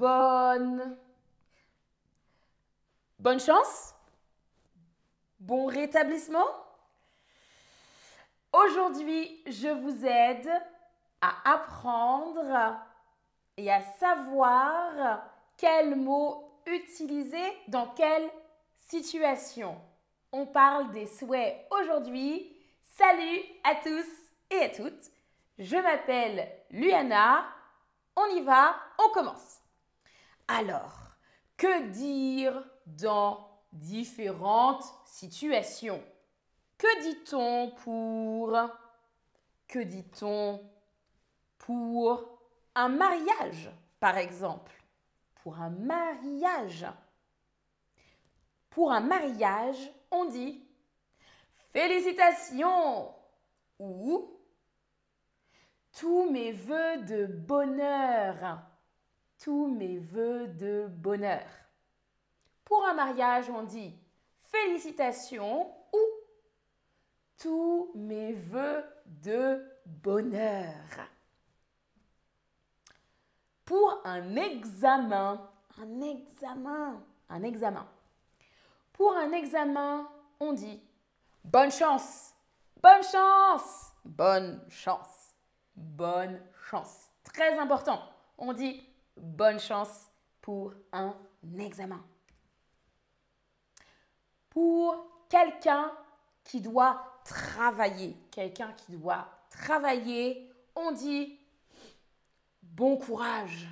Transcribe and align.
bonne... 0.00 0.96
Chance 3.38 3.94
Bon 5.38 5.66
rétablissement 5.66 6.48
Aujourd'hui, 8.52 9.42
je 9.46 9.68
vous 9.68 10.06
aide 10.06 10.50
à 11.20 11.52
apprendre 11.52 12.76
et 13.58 13.70
à 13.70 13.82
savoir 14.00 15.22
quels 15.58 15.94
mots 15.94 16.60
utiliser 16.66 17.44
dans 17.68 17.88
quelle 17.88 18.30
situation. 18.88 19.78
On 20.32 20.46
parle 20.46 20.90
des 20.92 21.06
souhaits 21.06 21.68
aujourd'hui. 21.70 22.56
Salut 22.82 23.40
à 23.64 23.74
tous 23.76 24.08
et 24.50 24.64
à 24.64 24.68
toutes. 24.70 25.10
Je 25.58 25.76
m'appelle 25.76 26.50
Luana. 26.70 27.44
On 28.16 28.26
y 28.34 28.40
va, 28.40 28.74
on 28.98 29.12
commence. 29.12 29.60
Alors, 30.52 30.98
que 31.56 31.90
dire 31.90 32.68
dans 32.84 33.62
différentes 33.72 34.82
situations? 35.06 36.02
Que 36.76 37.02
dit-on 37.02 37.70
pour 37.84 38.58
que 39.68 39.78
dit-on 39.78 40.60
pour 41.56 42.40
un 42.74 42.88
mariage, 42.88 43.70
par 44.00 44.18
exemple? 44.18 44.72
Pour 45.36 45.60
un 45.60 45.70
mariage. 45.70 46.84
Pour 48.70 48.90
un 48.90 49.00
mariage, 49.02 49.92
on 50.10 50.24
dit 50.24 50.66
félicitations 51.72 53.14
ou 53.78 54.36
tous 55.96 56.28
mes 56.28 56.50
voeux 56.50 57.02
de 57.02 57.26
bonheur. 57.26 58.69
Tous 59.40 59.68
mes 59.68 59.98
voeux 59.98 60.48
de 60.48 60.86
bonheur. 60.88 61.46
Pour 62.62 62.84
un 62.84 62.92
mariage, 62.92 63.48
on 63.48 63.62
dit 63.62 63.94
félicitations 64.38 65.72
ou 65.92 65.98
tous 67.38 67.90
mes 67.94 68.34
voeux 68.34 68.84
de 69.06 69.64
bonheur. 69.86 70.74
Pour 73.64 74.02
un 74.04 74.36
examen, 74.36 75.48
un 75.80 76.00
examen, 76.02 77.02
un 77.30 77.42
examen. 77.42 77.88
Pour 78.92 79.16
un 79.16 79.32
examen, 79.32 80.06
on 80.38 80.52
dit 80.52 80.82
bonne 81.42 81.70
chance, 81.70 82.34
bonne 82.82 83.02
chance, 83.02 83.92
bonne 84.04 84.60
chance, 84.68 85.34
bonne 85.74 86.42
chance. 86.68 87.10
Très 87.24 87.58
important, 87.58 88.02
on 88.36 88.52
dit 88.52 88.86
bonne 89.20 89.60
chance 89.60 90.10
pour 90.40 90.74
un 90.92 91.14
examen. 91.58 92.02
Pour 94.48 94.96
quelqu'un 95.28 95.92
qui 96.42 96.60
doit 96.60 97.20
travailler, 97.24 98.16
quelqu'un 98.30 98.72
qui 98.72 98.92
doit 98.92 99.28
travailler, 99.50 100.50
on 100.74 100.92
dit 100.92 101.38
bon 102.62 102.96
courage, 102.96 103.68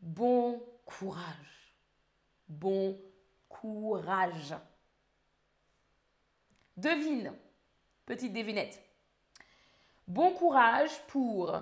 bon 0.00 0.62
courage, 0.86 1.74
bon 2.48 2.98
courage. 3.48 4.54
Devine, 6.76 7.34
petite 8.06 8.32
devinette. 8.32 8.82
Bon 10.08 10.32
courage 10.32 10.90
pour 11.08 11.60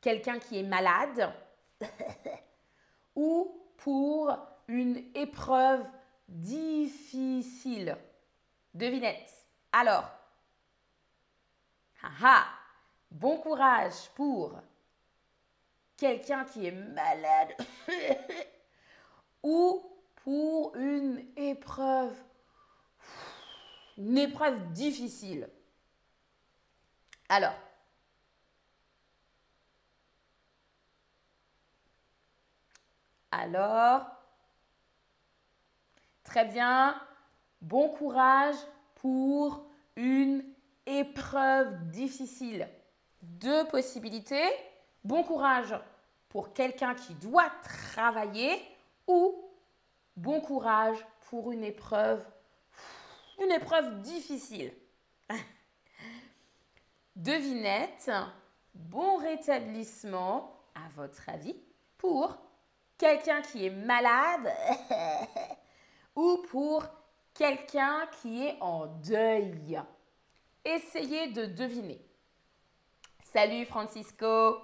quelqu'un 0.00 0.38
qui 0.38 0.58
est 0.58 0.62
malade 0.62 1.32
ou 3.16 3.60
pour 3.76 4.36
une 4.68 5.04
épreuve 5.14 5.86
difficile. 6.28 7.96
Devinette. 8.72 9.30
Alors, 9.72 10.10
haha, 12.02 12.44
bon 13.10 13.38
courage 13.38 14.10
pour 14.14 14.58
quelqu'un 15.96 16.44
qui 16.44 16.66
est 16.66 16.72
malade 16.72 17.54
ou 19.42 19.82
pour 20.16 20.74
une 20.76 21.24
épreuve 21.36 22.16
difficile. 24.72 25.48
Alors, 27.28 27.54
alors, 33.40 34.06
très 36.22 36.44
bien, 36.44 37.00
bon 37.60 37.88
courage 37.88 38.56
pour 38.96 39.66
une 39.96 40.44
épreuve 40.86 41.88
difficile. 41.90 42.68
Deux 43.22 43.66
possibilités. 43.66 44.48
Bon 45.02 45.22
courage 45.22 45.74
pour 46.28 46.52
quelqu'un 46.52 46.94
qui 46.94 47.14
doit 47.14 47.50
travailler 47.62 48.60
ou 49.06 49.44
bon 50.16 50.40
courage 50.40 50.98
pour 51.28 51.52
une 51.52 51.64
épreuve 51.64 52.24
une 53.42 53.50
épreuve 53.50 54.00
difficile. 54.00 54.72
Devinette, 57.16 58.10
bon 58.74 59.16
rétablissement 59.16 60.60
à 60.74 60.88
votre 60.94 61.28
avis 61.28 61.56
pour 61.98 62.38
quelqu'un 63.04 63.42
qui 63.42 63.66
est 63.66 63.70
malade 63.70 64.50
ou 66.16 66.38
pour 66.48 66.86
quelqu'un 67.34 68.06
qui 68.22 68.46
est 68.46 68.56
en 68.62 68.86
deuil. 68.86 69.78
Essayez 70.64 71.26
de 71.26 71.44
deviner. 71.44 72.00
Salut 73.22 73.66
Francisco. 73.66 74.56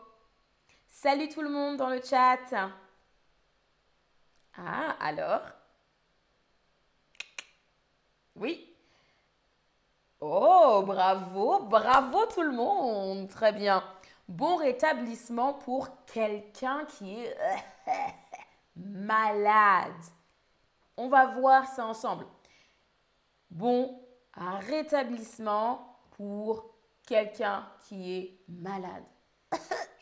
Salut 0.89 1.29
tout 1.29 1.43
le 1.43 1.51
monde 1.51 1.77
dans 1.77 1.91
le 1.91 2.01
chat. 2.01 2.39
Ah, 4.57 4.97
alors? 4.99 5.43
Oui. 8.37 8.75
Oh, 10.19 10.83
bravo, 10.87 11.65
bravo 11.65 12.25
tout 12.25 12.43
le 12.43 12.53
monde. 12.53 13.29
Très 13.29 13.53
bien. 13.53 13.85
Bon 14.29 14.57
rétablissement 14.57 15.53
pour 15.53 15.89
quelqu'un 16.07 16.87
qui 16.87 17.21
est 17.21 17.37
malade. 18.81 19.93
On 20.97 21.09
va 21.09 21.27
voir 21.27 21.67
ça 21.67 21.87
ensemble 21.87 22.27
bon 23.51 24.01
rétablissement 24.37 25.99
pour 26.13 26.75
quelqu'un 27.07 27.67
qui 27.87 28.17
est 28.17 28.39
malade. 28.49 29.05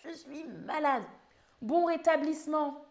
Je 0.05 0.11
suis 0.11 0.45
malade. 0.45 1.05
Bon 1.61 1.87
rétablissement. 1.87 2.85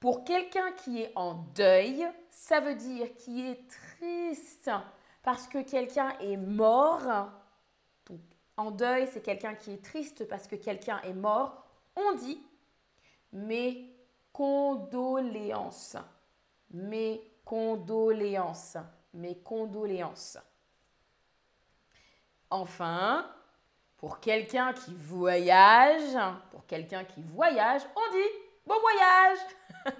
Pour 0.00 0.24
quelqu'un 0.24 0.72
qui 0.72 1.02
est 1.02 1.12
en 1.14 1.34
deuil, 1.34 2.06
ça 2.30 2.60
veut 2.60 2.74
dire 2.74 3.14
qu'il 3.16 3.46
est 3.46 3.68
triste 3.68 4.70
parce 5.22 5.46
que 5.46 5.62
quelqu'un 5.62 6.16
est 6.20 6.38
mort. 6.38 7.30
en 8.56 8.70
deuil, 8.70 9.08
c'est 9.12 9.22
quelqu'un 9.22 9.54
qui 9.54 9.72
est 9.72 9.84
triste 9.84 10.26
parce 10.28 10.46
que 10.46 10.56
quelqu'un 10.56 11.00
est 11.02 11.12
mort. 11.12 11.66
On 11.96 12.14
dit 12.14 12.40
mes 13.32 13.94
condoléances. 14.32 15.96
Mes 16.70 17.20
condoléances, 17.44 18.76
mes 19.12 19.36
condoléances. 19.38 20.38
Enfin, 22.48 23.28
pour 23.96 24.20
quelqu'un 24.20 24.72
qui 24.72 24.94
voyage, 24.94 26.16
pour 26.50 26.66
quelqu'un 26.66 27.04
qui 27.04 27.22
voyage, 27.22 27.82
on 27.96 28.12
dit 28.12 28.30
bon 28.66 28.78
voyage. 28.80 29.38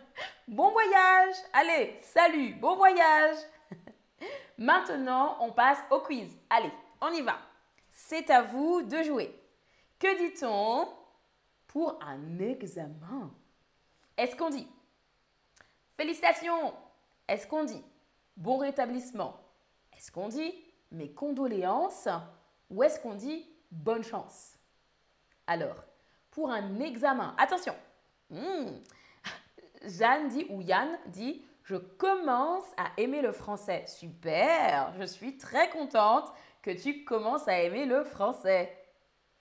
bon 0.49 0.71
voyage. 0.71 1.35
Allez, 1.53 1.99
salut, 2.03 2.55
bon 2.55 2.77
voyage. 2.77 3.37
Maintenant, 4.59 5.37
on 5.41 5.53
passe 5.53 5.79
au 5.91 6.01
quiz. 6.01 6.37
Allez, 6.49 6.73
on 7.01 7.13
y 7.13 7.23
va. 7.23 7.39
C'est 7.91 8.31
à 8.31 8.43
vous 8.43 8.83
de 8.83 9.03
jouer. 9.03 9.35
Que 9.99 10.17
dit-on? 10.17 10.89
Pour 11.73 12.01
un 12.03 12.41
examen. 12.41 13.33
Est-ce 14.17 14.35
qu'on 14.35 14.51
dit 14.51 14.67
Félicitations, 15.97 16.75
est-ce 17.29 17.47
qu'on 17.47 17.63
dit 17.63 17.85
bon 18.37 18.59
rétablissement? 18.59 19.37
Est-ce 19.97 20.11
qu'on 20.11 20.29
dit 20.29 20.53
mes 20.91 21.13
condoléances? 21.13 22.09
Ou 22.71 22.83
est-ce 22.83 22.99
qu'on 22.99 23.15
dit 23.15 23.49
bonne 23.71 24.03
chance? 24.03 24.57
Alors, 25.47 25.85
pour 26.33 26.51
un 26.51 26.81
examen, 26.81 27.37
attention. 27.39 27.77
Hmm, 28.31 28.71
Jeanne 29.85 30.27
dit, 30.29 30.47
ou 30.51 30.63
Yann 30.63 30.99
dit, 31.07 31.45
je 31.63 31.77
commence 31.77 32.65
à 32.77 32.91
aimer 32.97 33.23
le 33.23 33.31
français. 33.31 33.85
Super, 33.87 34.93
je 34.99 35.05
suis 35.05 35.39
très 35.39 35.71
contente 35.71 36.33
que 36.63 36.73
tu 36.73 37.05
commences 37.05 37.47
à 37.47 37.61
aimer 37.61 37.87
le 37.87 38.03
français. 38.03 38.77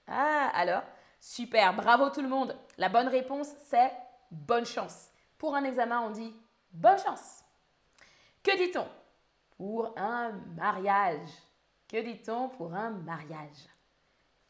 Ah, 0.05 0.51
alors, 0.53 0.83
Super, 1.19 1.75
bravo 1.75 2.10
tout 2.10 2.21
le 2.21 2.30
monde. 2.30 2.57
La 2.77 2.89
bonne 2.89 3.10
réponse, 3.10 3.50
c'est 3.66 3.92
bonne 4.31 4.66
chance. 4.66 5.10
Pour 5.38 5.56
un 5.56 5.63
examen, 5.63 6.01
on 6.01 6.12
dit 6.12 6.33
bonne 6.71 6.98
chance. 6.98 7.44
Que 8.42 8.57
dit-on 8.57 8.88
pour 9.57 9.94
un 9.98 10.31
mariage? 10.56 11.27
Que 11.88 12.01
dit-on 12.01 12.50
pour 12.50 12.74
un 12.74 12.92
mariage? 12.92 13.68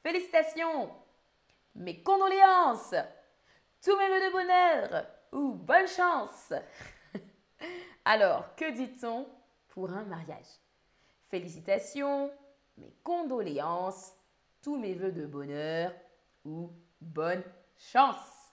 Félicitations 0.04 0.92
Mes 1.76 2.04
condoléances 2.04 2.96
Tous 3.84 3.98
mes 3.98 4.08
voeux 4.08 4.28
de 4.28 4.32
bonheur 4.32 5.06
ou 5.32 5.54
bonne 5.54 5.88
chance 5.88 6.54
Alors, 8.06 8.56
que 8.56 8.72
dit-on 8.72 9.28
pour 9.70 9.92
un 9.92 10.04
mariage? 10.04 10.60
Félicitations, 11.30 12.32
mes 12.78 12.94
condoléances, 13.04 14.14
tous 14.62 14.78
mes 14.78 14.94
voeux 14.94 15.12
de 15.12 15.26
bonheur 15.26 15.92
ou 16.46 16.72
bonne 17.02 17.44
chance. 17.78 18.52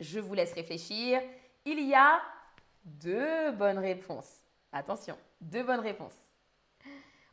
Je 0.00 0.20
vous 0.20 0.34
laisse 0.34 0.52
réfléchir. 0.52 1.20
Il 1.64 1.80
y 1.80 1.94
a 1.94 2.20
deux 2.84 3.52
bonnes 3.52 3.78
réponses. 3.78 4.42
Attention, 4.72 5.16
deux 5.40 5.62
bonnes 5.62 5.80
réponses. 5.80 6.16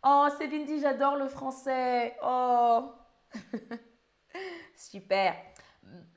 Oh, 0.04 0.28
Céline 0.38 0.66
dit 0.66 0.80
j'adore 0.80 1.16
le 1.16 1.28
français. 1.28 2.16
Oh, 2.24 2.92
super. 4.76 5.36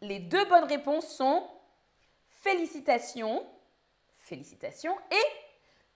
Les 0.01 0.21
deux 0.21 0.45
bonnes 0.47 0.65
réponses 0.65 1.09
sont 1.09 1.49
félicitations, 2.29 3.45
félicitations 4.17 4.97
et 5.11 5.47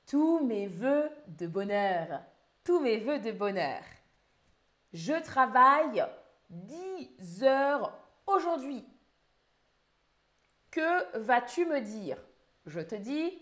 tous 0.06 0.44
mes 0.44 0.66
voeux 0.66 1.10
de 1.28 1.46
bonheur. 1.46 2.22
Tous 2.64 2.80
mes 2.80 2.98
voeux 2.98 3.18
de 3.18 3.32
bonheur. 3.32 3.82
Je 4.92 5.20
travaille 5.22 6.04
10 6.50 7.44
heures 7.44 7.92
aujourd'hui. 8.26 8.84
Que 10.70 11.18
vas-tu 11.18 11.66
me 11.66 11.80
dire? 11.80 12.18
Je 12.66 12.80
te 12.80 12.94
dis, 12.94 13.40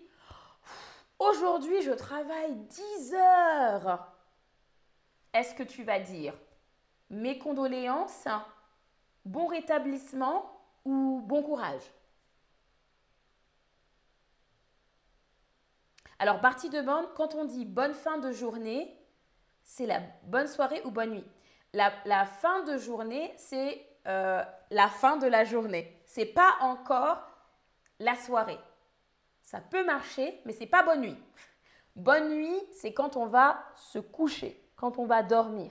aujourd'hui 1.19 1.83
je 1.83 1.93
travaille 1.93 2.55
10 2.55 3.15
heures. 3.15 4.13
Est-ce 5.33 5.55
que 5.55 5.63
tu 5.63 5.85
vas 5.85 6.01
dire 6.01 6.35
mes 7.11 7.39
condoléances, 7.39 8.29
bon 9.25 9.47
rétablissement 9.47 10.61
ou 10.85 11.23
bon 11.25 11.43
courage? 11.43 11.83
Alors, 16.19 16.41
partie 16.41 16.69
de 16.69 16.81
bande, 16.81 17.07
quand 17.15 17.35
on 17.37 17.45
dit 17.45 17.65
bonne 17.65 17.95
fin 17.95 18.19
de 18.19 18.33
journée, 18.33 18.98
c'est 19.69 19.87
la 19.87 20.01
bonne 20.25 20.49
soirée 20.49 20.81
ou 20.87 20.91
bonne 20.91 21.11
nuit. 21.11 21.27
La, 21.75 22.25
fin 22.25 22.63
de 22.63 22.79
journée, 22.79 23.33
c'est 23.37 23.87
euh, 24.07 24.43
la 24.71 24.89
fin 24.89 25.19
de 25.19 25.27
la 25.27 25.45
journée. 25.45 26.03
C'est 26.07 26.25
pas 26.25 26.57
encore 26.63 27.23
la 28.01 28.17
soirée. 28.17 28.59
Ça 29.43 29.61
peut 29.61 29.85
marcher, 29.85 30.41
mais 30.47 30.53
c'est 30.55 30.67
pas 30.67 30.83
bonne 30.83 31.03
nuit. 31.03 31.17
Bonne 31.95 32.31
nuit, 32.31 32.59
c'est 32.73 32.95
quand 32.95 33.17
on 33.17 33.27
va 33.27 33.63
se 33.77 33.99
coucher, 33.99 34.59
quand 34.75 34.99
on 34.99 35.05
va 35.05 35.23
dormir. 35.23 35.71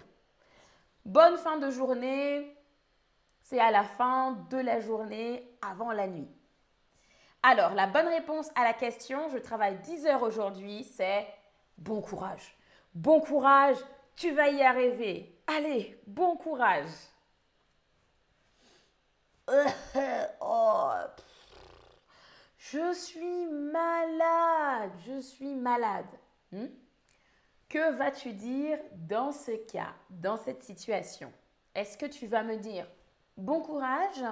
Bonne 1.03 1.37
fin 1.37 1.57
de 1.57 1.71
journée, 1.71 2.55
c'est 3.41 3.59
à 3.59 3.71
la 3.71 3.83
fin 3.83 4.33
de 4.51 4.57
la 4.57 4.79
journée, 4.79 5.57
avant 5.67 5.91
la 5.91 6.05
nuit. 6.07 6.29
Alors, 7.41 7.73
la 7.73 7.87
bonne 7.87 8.07
réponse 8.07 8.51
à 8.55 8.63
la 8.63 8.73
question, 8.73 9.27
je 9.29 9.39
travaille 9.39 9.79
10 9.79 10.05
heures 10.05 10.23
aujourd'hui, 10.23 10.83
c'est 10.83 11.27
bon 11.79 11.99
courage. 12.01 12.57
Bon 12.97 13.19
courage, 13.19 13.77
tu 14.15 14.31
vas 14.31 14.49
y 14.49 14.63
arriver. 14.63 15.39
Allez, 15.45 16.01
bon 16.07 16.35
courage. 16.35 16.89
Oh, 20.41 20.89
je 22.57 22.93
suis 22.93 23.45
malade, 23.45 24.89
je 25.05 25.21
suis 25.21 25.53
malade. 25.53 26.07
Hmm? 26.51 26.65
Que 27.69 27.91
vas-tu 27.91 28.33
dire 28.33 28.79
dans 28.95 29.31
ce 29.31 29.51
cas, 29.51 29.93
dans 30.09 30.37
cette 30.37 30.63
situation? 30.63 31.31
Est-ce 31.75 31.99
que 31.99 32.07
tu 32.07 32.25
vas 32.25 32.41
me 32.41 32.57
dire 32.57 32.87
bon 33.37 33.61
courage, 33.61 34.23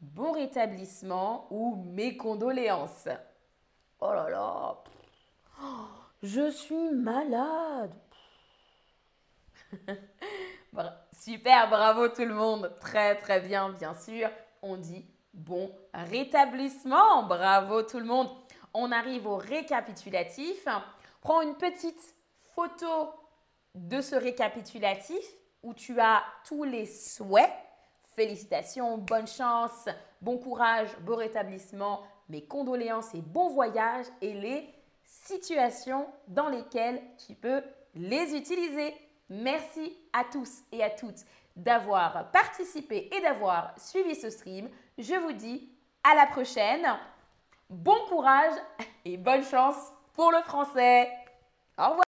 bon 0.00 0.32
rétablissement 0.32 1.46
ou 1.50 1.76
mes 1.76 2.16
condoléances? 2.16 3.08
Oh 4.00 4.12
là 4.12 4.28
là, 4.28 4.82
je 6.22 6.50
suis 6.50 6.90
malade. 6.92 7.94
Super, 11.12 11.68
bravo 11.68 12.08
tout 12.08 12.24
le 12.24 12.34
monde. 12.34 12.72
Très 12.80 13.16
très 13.16 13.40
bien, 13.40 13.70
bien 13.70 13.94
sûr. 13.94 14.30
On 14.62 14.76
dit 14.76 15.04
bon 15.34 15.70
rétablissement. 15.92 17.24
Bravo 17.24 17.82
tout 17.82 17.98
le 17.98 18.04
monde. 18.04 18.28
On 18.74 18.92
arrive 18.92 19.26
au 19.26 19.36
récapitulatif. 19.36 20.68
Prends 21.20 21.40
une 21.40 21.56
petite 21.56 22.14
photo 22.54 23.10
de 23.74 24.00
ce 24.00 24.14
récapitulatif 24.14 25.24
où 25.62 25.74
tu 25.74 25.98
as 26.00 26.22
tous 26.46 26.64
les 26.64 26.86
souhaits. 26.86 27.50
Félicitations, 28.14 28.98
bonne 28.98 29.26
chance, 29.26 29.88
bon 30.22 30.38
courage, 30.38 30.88
beau 31.00 31.16
rétablissement, 31.16 32.02
mes 32.28 32.46
condoléances 32.46 33.14
et 33.14 33.20
bon 33.20 33.50
voyage 33.50 34.06
et 34.22 34.32
les 34.32 34.75
situations 35.06 36.06
dans 36.28 36.48
lesquelles 36.48 37.00
tu 37.26 37.34
peux 37.34 37.62
les 37.94 38.36
utiliser. 38.36 38.94
Merci 39.28 39.96
à 40.12 40.24
tous 40.24 40.62
et 40.72 40.82
à 40.82 40.90
toutes 40.90 41.24
d'avoir 41.56 42.30
participé 42.30 43.08
et 43.16 43.20
d'avoir 43.22 43.72
suivi 43.78 44.14
ce 44.14 44.30
stream. 44.30 44.68
Je 44.98 45.14
vous 45.14 45.32
dis 45.32 45.70
à 46.04 46.14
la 46.14 46.26
prochaine. 46.26 46.86
Bon 47.70 47.96
courage 48.08 48.54
et 49.04 49.16
bonne 49.16 49.42
chance 49.42 49.76
pour 50.12 50.30
le 50.30 50.42
français. 50.42 51.10
Au 51.78 51.90
revoir. 51.90 52.04